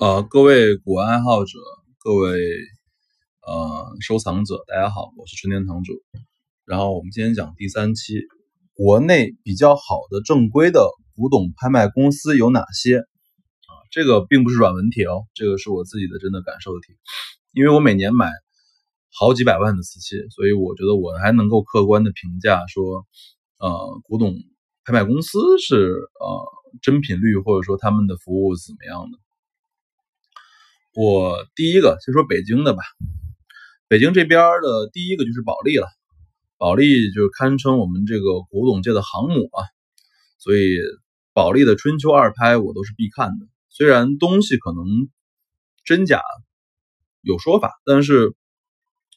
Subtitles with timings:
[0.00, 1.58] 呃，各位古玩爱好者，
[1.98, 2.30] 各位
[3.42, 5.92] 呃收藏者，大家好，我是春天堂主。
[6.64, 8.20] 然后我们今天讲第三期，
[8.74, 12.98] 国内比较好的正规的古董拍卖公司有哪些？
[12.98, 16.94] 啊，这个并不是软文帖哦，这个是我自己的真的感受的帖，
[17.50, 18.30] 因为我每年买
[19.10, 23.04] 好几百万的瓷器，所以我觉得我还能够客观的评价说，
[23.58, 24.32] 呃，古董
[24.84, 25.74] 拍卖公司是
[26.20, 26.46] 呃
[26.82, 29.18] 真品率或者说他们的服务怎么样的。
[31.00, 32.82] 我第一个先说北京的吧，
[33.86, 35.86] 北京这边的第一个就是保利了，
[36.56, 39.62] 保利就是堪称我们这个古董界的航母啊，
[40.38, 40.76] 所以
[41.32, 43.46] 保利的春秋二拍我都是必看的。
[43.68, 44.84] 虽然东西可能
[45.84, 46.20] 真假
[47.20, 48.34] 有说法，但是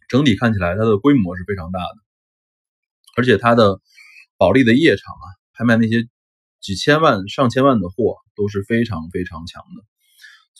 [0.08, 1.96] 整体看起来它的规模是非常大的，
[3.18, 3.82] 而且它的
[4.38, 6.08] 保利的夜场啊，拍卖那些
[6.60, 9.91] 几千万、上千万的货都是非常非常强的。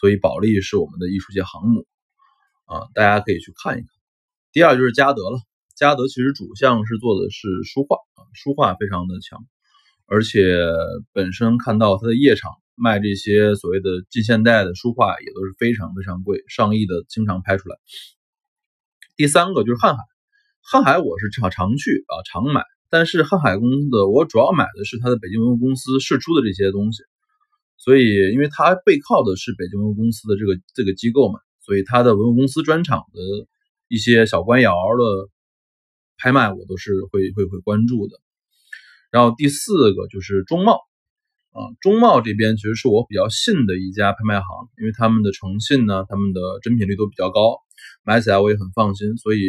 [0.02, 1.86] 所以保利是我们的艺术界航母
[2.66, 3.88] 啊，大家可以去看一看。
[4.52, 5.40] 第二就是嘉德了，
[5.76, 9.46] 嘉德其实主项是做的是书画啊，书画非常的强，
[10.08, 10.58] 而且
[11.14, 17.78] 本身看到它的夜场卖这些所谓的近现代的书画也都是非常非常贵，上亿的经常拍出来。
[19.16, 20.02] 第三个就是瀚海，
[20.66, 27.04] 瀚海我是常常去啊，常买，但是瀚海公司的我主要买的是它的北京文物公司试出的这些东西。
[27.84, 33.20] 所以，因为它背靠的是北京文物公司的这个这个机构嘛，所以它的文物公司专场的
[33.88, 35.30] 一些小官窑的
[36.20, 38.22] 拍卖，我都是会会会关注的。
[39.10, 40.74] 然后第四个就是中贸
[41.54, 44.46] 啊，中贸这边其实是我比较信的一家拍卖行，
[44.78, 47.58] 因为他们的诚信呢，他们的真品率都比较高，
[48.04, 49.18] 买起来我也很放心。
[49.18, 49.40] 所以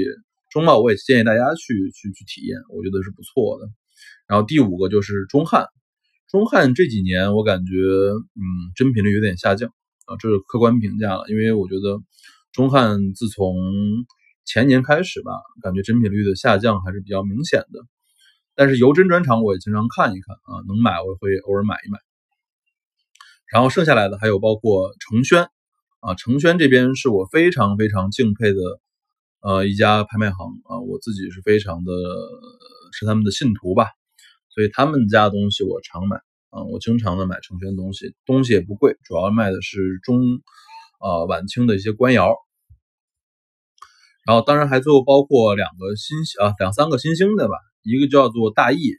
[0.48, 3.68] 中贸我也建议大家去去去体验，我觉得是不错的。
[4.26, 5.66] 然后第五个就是中汉。
[6.32, 9.68] 中汉这几年，我感觉，嗯，真品率有点下降
[10.06, 11.24] 啊，这是客观评价了。
[11.28, 12.00] 因为我觉得
[12.52, 13.54] 中汉自从
[14.46, 17.84] 前年开始吧，感觉真品率的下降还是比较明显的。
[18.54, 21.98] 但是油真专场我也经常看一看啊，能买我会偶尔买一买。
[23.52, 25.48] 然后剩下来的还有包括成轩
[26.00, 28.80] 啊，成轩这边是我非常非常敬佩的
[29.42, 31.92] 呃一家拍卖行啊，我自己是非常的
[32.92, 33.88] 是他们的信徒吧。
[34.54, 36.20] 所以他们家东西我常买
[36.52, 40.20] 啊，我经常的买成轩东西，东西也不贵，主要卖的是中
[40.98, 42.36] 啊晚清的一些官窑，
[44.26, 48.92] 然后当然还最后包括两个新啊两三个新兴的吧，一个叫做大益，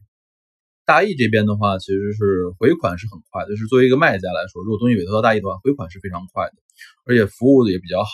[0.84, 6.54] 大益这边的话其实是回款是很快，就是作为一个卖家来说，如果东西委托到大益的话，回款是非常快的，
[7.06, 8.10] 而且服务的也比较好。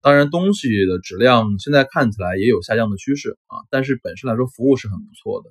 [0.00, 5.50] 当然东西的质量现在看起来也有下降的趋势啊，但是本身来说服务是很不错的。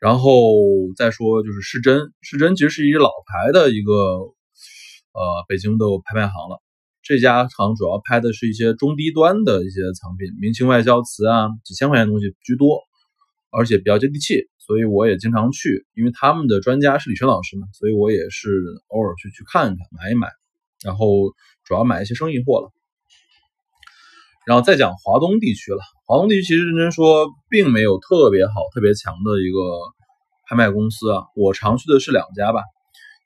[0.00, 0.30] 然后
[0.96, 6.62] 再说就是世珍，世珍其实是一老牌的一个呃北京的拍卖行了。
[7.02, 12.80] 这家行主要拍的是一些中低端的一些藏品，明清外销瓷啊，几千块钱东西居多，
[13.50, 15.86] 而且比较接地气，所以我也经常去。
[15.94, 20.28] 因为他们的专家是李轩老师嘛，所以我也是偶尔去去看一看，买一买。
[20.84, 21.32] 然后
[21.64, 22.70] 主要买一些生意货了。
[24.48, 29.60] 然后再讲华东地区了，华东地区其实认真说，并没有特别好、特别强的一个
[30.48, 31.24] 拍卖公司啊。
[31.36, 32.62] 我常去的是两家吧，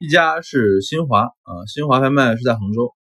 [0.00, 2.92] 一家是新华啊，新华拍卖是在杭州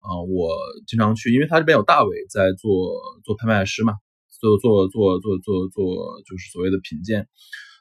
[0.00, 0.50] 啊，我
[0.88, 2.90] 经常去，因为他这边有大伟在做
[3.22, 3.94] 做拍卖师嘛，
[4.40, 7.28] 做做做做做做就是所谓的品鉴，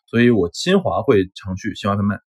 [0.05, 2.19] 所以我新华会常去新华拍卖。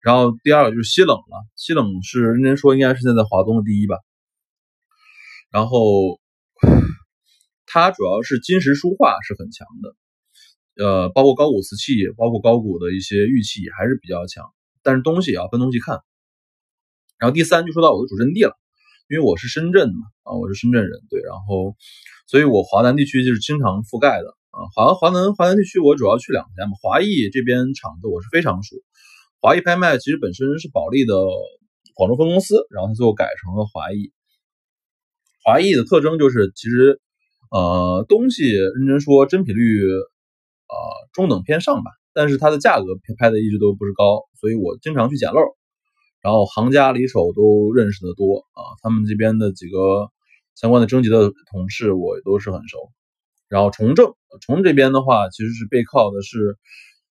[0.00, 3.98] 然后第二个就是西冷了，西冷是认真说应该是现在华东的第一吧，
[5.52, 6.18] 然后。
[7.72, 14.44] 它主要是金石书画是很强的，呃，包括高古瓷器，包括高古的一些玉器还是比较强。
[14.82, 16.00] 但是东西也要分东西看。
[17.16, 18.58] 然后第三就说到我的主阵地了，
[19.08, 21.76] 因为我是深圳的嘛，啊，我是深圳人，对，然后，
[22.26, 24.58] 所以我华南地区就是经常覆盖的啊。
[24.74, 28.74] 华华南华南地区我主要去两家嘛，华艺这边厂子我是非常熟。
[29.40, 31.14] 华艺拍卖其实本身是保利的
[31.94, 34.10] 广州分公司，然后它最后改成了华艺。
[35.44, 37.00] 华谊的特征就是其实。
[37.50, 40.76] 呃，东西认真说，真品率呃
[41.12, 42.84] 中等偏上吧，但是它的价格
[43.18, 45.40] 拍的一直都不是高，所以我经常去捡漏。
[46.22, 50.10] 然后行家里手都认识的多啊，他们这边的几个
[50.54, 52.78] 相关的征集的同事我都是很熟。
[53.48, 56.56] 然后崇正崇这边的话，其实是背靠的是，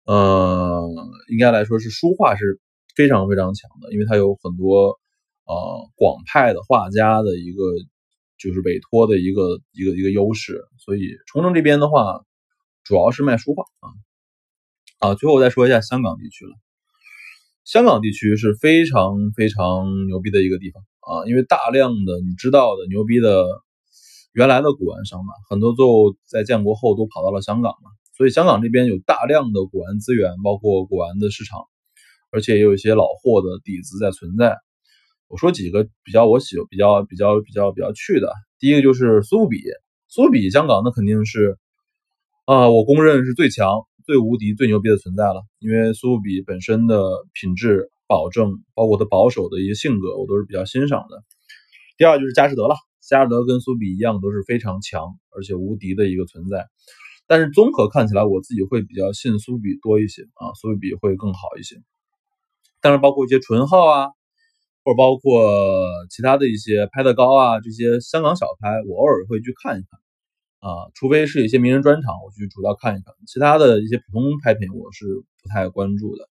[0.06, 0.82] 呃，
[1.30, 2.60] 应该来说是书画是
[2.96, 4.98] 非常非常强的，因为它有很多
[5.46, 7.62] 呃广派的画家的一个。
[8.44, 12.25] 就是委托的一个一个一个优势，所以重庆这边的话，
[12.84, 13.88] 主要是卖书画啊
[15.00, 15.16] 啊。
[15.16, 16.51] 最后再说一下香港地区了，
[17.63, 23.48] 香港地区是非常非常牛逼的一个地方啊，因为大量的你知道的牛逼的
[24.34, 31.62] 原来的古玩商嘛，很多最后在建国后都跑到了香港嘛，所以香港这边有大量的古玩资源，包括古玩的市场，
[32.30, 34.57] 而且也有一些老货的底子在存在。
[35.34, 39.64] 我说几个比较我喜比较比较比较比较去的，第一个就是苏富比，
[40.08, 41.58] 苏富比香港那肯定是
[42.46, 47.02] 啊，我公认是最强、最无敌、最牛逼的存在了，因为苏富比本身的
[47.34, 51.24] 品质保证，包括它保守的一些性格，我都是比较欣赏的。
[51.98, 56.68] 第二就是佳士得了，佳士得跟苏比一样都是非常强而且无敌的一个存在，
[57.26, 61.78] 但是综合看起来，我自己会比较信苏比多一些啊，苏比会更好一些。
[62.82, 64.10] 当然，包括一些纯号啊。
[64.84, 70.00] 或者包括其他的一些拍的高啊，这些香港小拍，我偶尔会去看一看
[70.60, 73.14] 啊，除非是一些名人专场，我去主要看一看。
[73.26, 75.06] 其他的一些普通拍品，我是
[75.42, 76.30] 不太关注的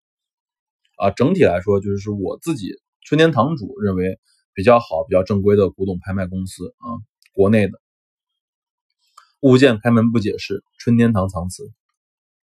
[0.96, 1.10] 啊。
[1.10, 4.18] 整体来说，就是我自己春天堂主认为
[4.54, 7.00] 比较好、比较正规的古董拍卖公司啊，
[7.32, 7.80] 国内的
[9.40, 11.70] 物件开门不解释，春天堂藏瓷。